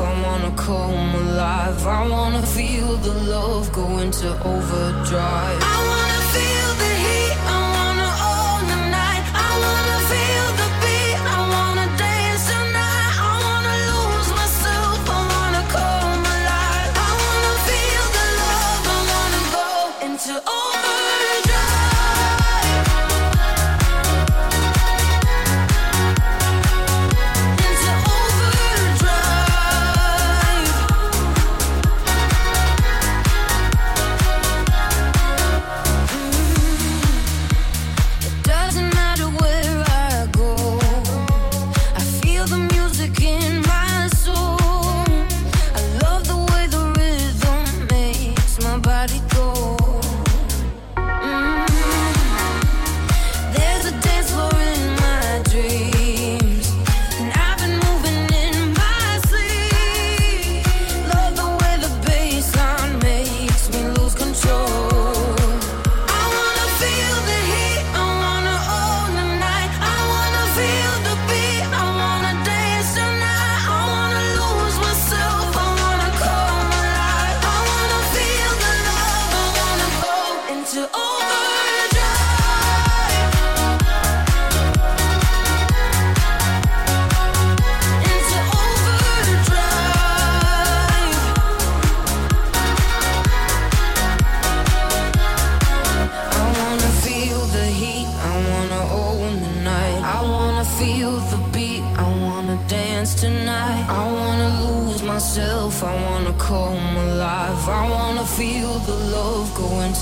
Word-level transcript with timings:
life, 0.00 0.06
I 0.06 0.22
wanna 0.22 0.56
come 0.56 1.14
alive. 1.14 1.86
I 1.86 2.08
wanna 2.08 2.42
feel 2.42 2.96
the 2.96 3.14
love 3.30 3.72
go 3.72 3.98
into 3.98 4.28
overdrive. 4.44 5.65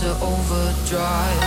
to 0.04 0.10
overdrive. 0.20 1.43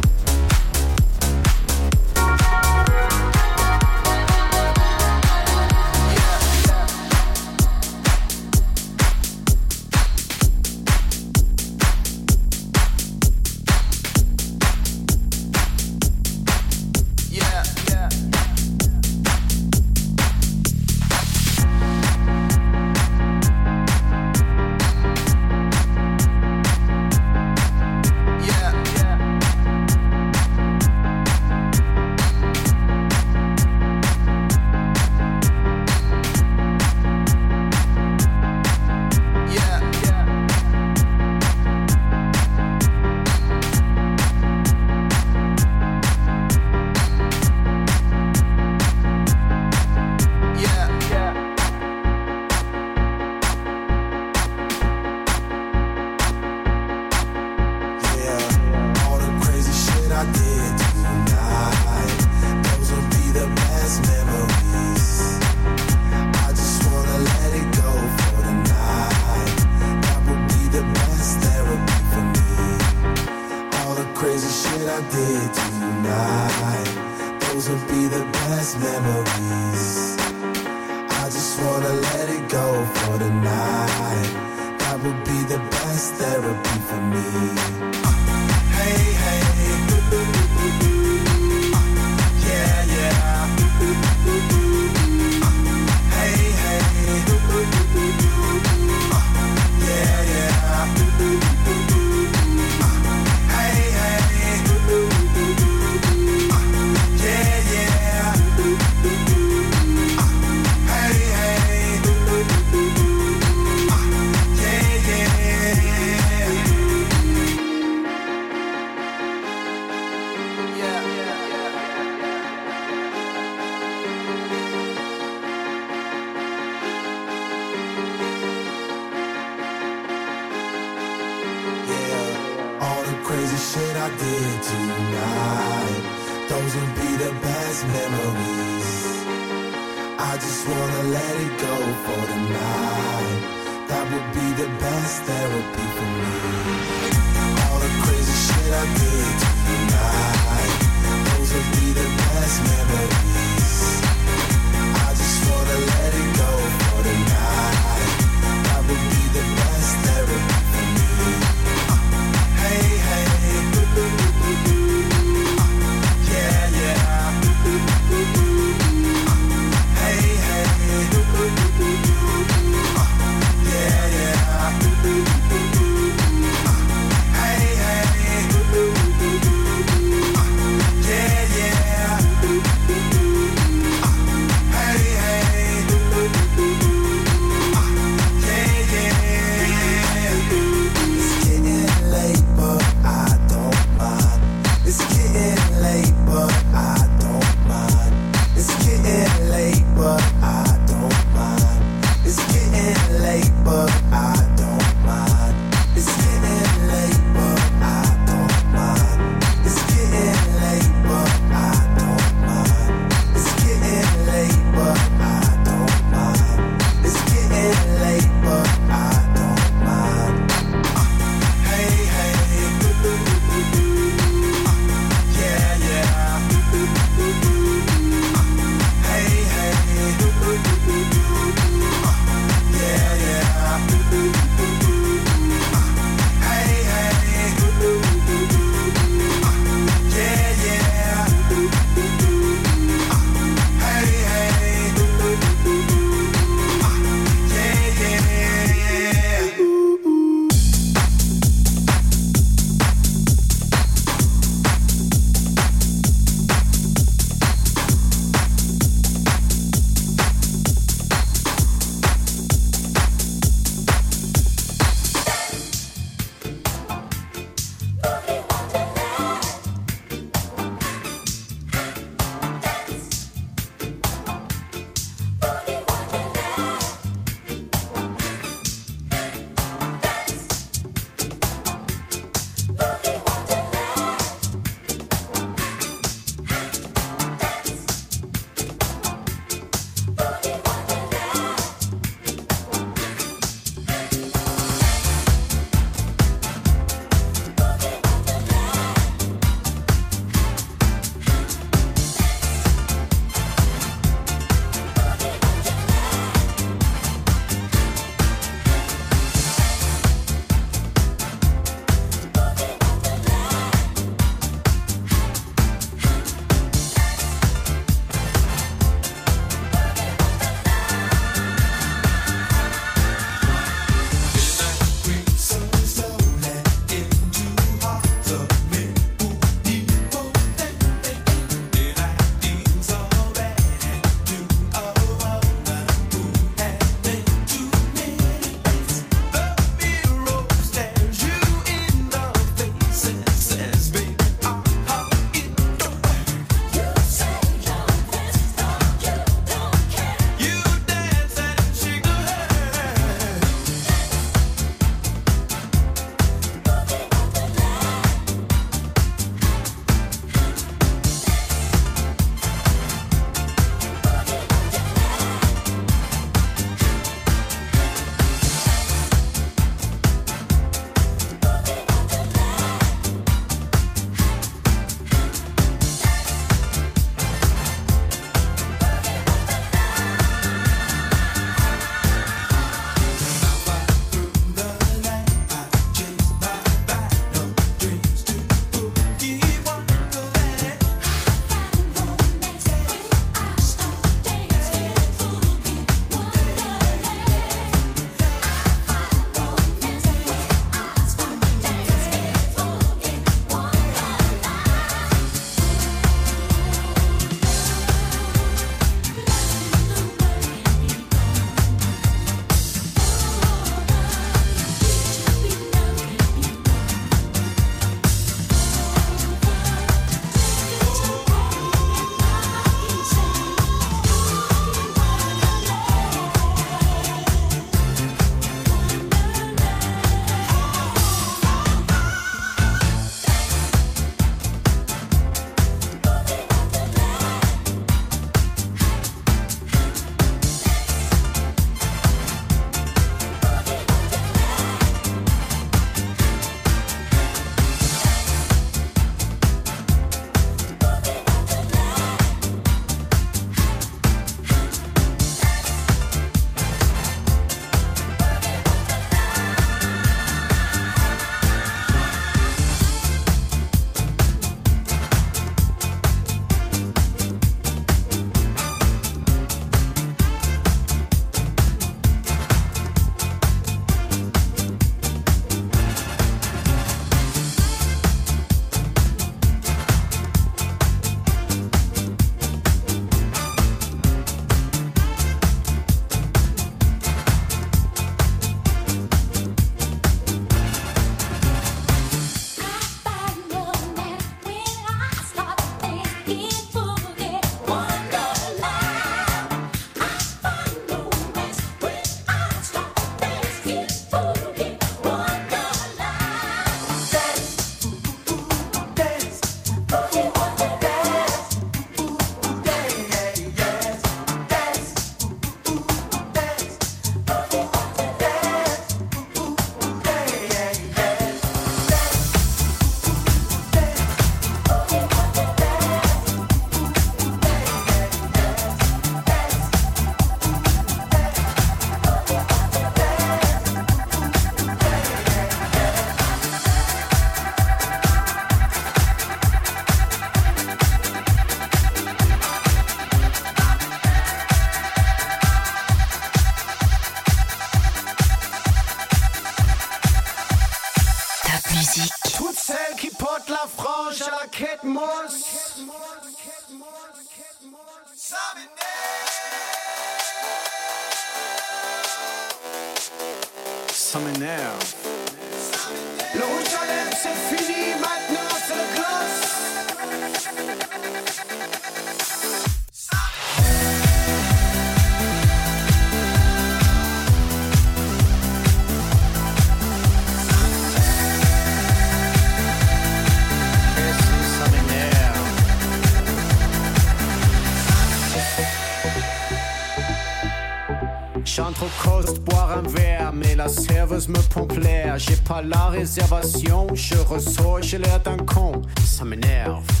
me 594.29 594.39
pompe. 594.53 594.73
J'ai 595.17 595.35
pas 595.47 595.61
la 595.61 595.87
réservation, 595.87 596.87
je 596.93 597.15
ressors, 597.15 597.81
j'ai 597.81 597.97
l'air 597.97 598.19
d'un 598.19 598.37
con. 598.37 598.81
Ça 599.05 599.25
m'énerve. 599.25 600.00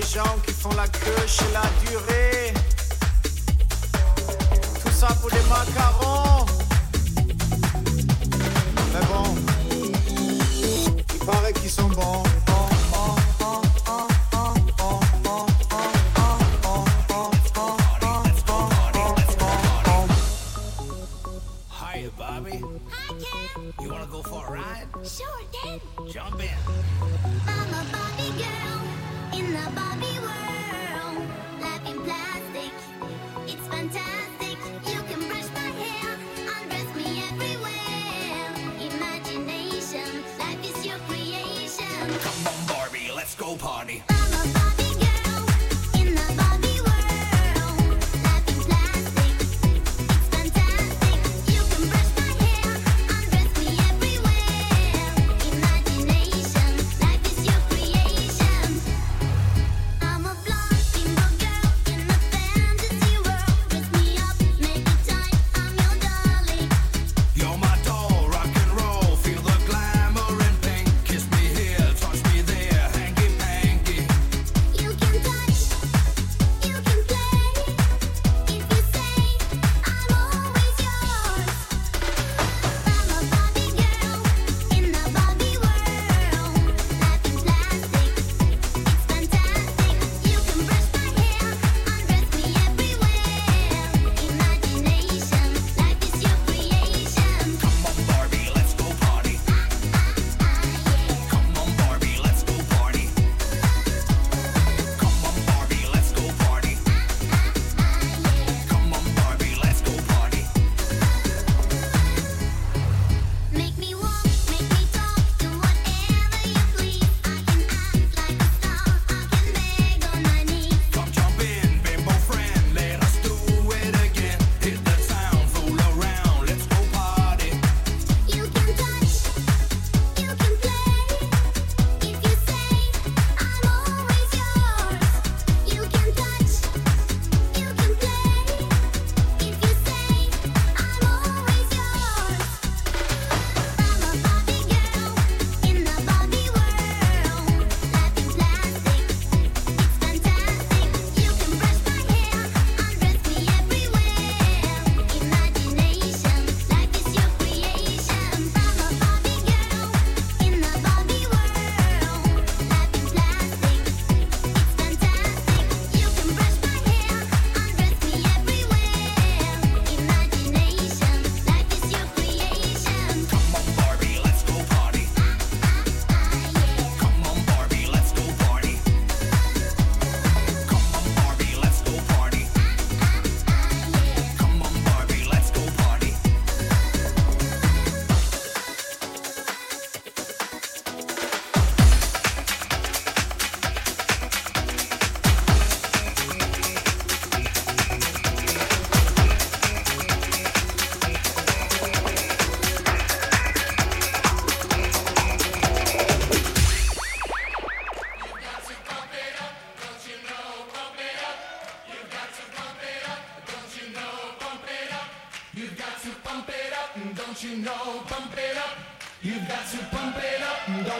les 0.00 0.06
gens 0.06 0.36
qui 0.46 0.52
font 0.52 0.70
la 0.76 0.86
queue 0.88 1.26
chez 1.26 1.44
la 1.52 1.62
durée. 1.88 2.54
Tout 4.82 4.92
ça 4.92 5.08
pour 5.20 5.30
des 5.30 5.42
macarons. 5.48 6.29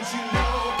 Don't 0.01 0.13
you 0.15 0.31
know? 0.33 0.80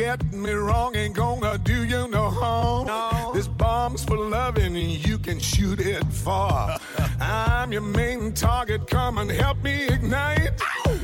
get 0.00 0.32
me 0.32 0.52
wrong, 0.52 0.96
ain't 0.96 1.14
gonna 1.14 1.58
do 1.58 1.84
you 1.84 2.08
no 2.08 2.30
harm. 2.30 2.86
No. 2.86 3.32
This 3.34 3.46
bomb's 3.46 4.02
for 4.02 4.16
loving, 4.16 4.74
and 4.82 5.06
you 5.06 5.18
can 5.18 5.38
shoot 5.38 5.78
it 5.78 6.02
far. 6.04 6.78
I'm 7.20 7.70
your 7.70 7.82
main 7.82 8.32
target, 8.32 8.86
come 8.86 9.18
and 9.18 9.30
help 9.30 9.62
me 9.62 9.88
ignite. 9.88 10.52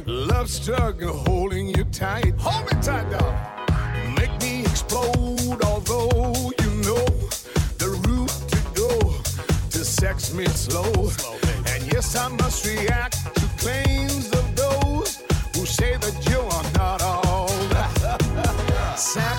Love 0.06 0.48
struggle 0.48 1.12
holding 1.12 1.66
you 1.76 1.84
tight. 1.84 2.32
Hold 2.38 2.64
me 2.68 2.74
tight, 2.80 3.10
dog. 3.10 3.34
Make 4.18 4.34
me 4.40 4.60
explode, 4.60 5.62
although 5.70 6.32
you 6.62 6.70
know 6.86 7.06
the 7.82 7.90
route 8.06 8.36
to 8.52 8.58
go 8.82 8.90
to 9.74 9.80
sex 9.84 10.32
me 10.32 10.46
slow. 10.46 10.90
slow 11.08 11.36
and 11.72 11.82
yes, 11.92 12.16
I 12.16 12.28
must 12.28 12.64
react 12.64 13.18
to 13.40 13.46
claims 13.58 14.30
of 14.32 14.46
those 14.56 15.22
who 15.54 15.66
say 15.66 15.98
that 15.98 16.16
you 16.30 16.40
are. 16.40 16.55
Sam 18.96 19.35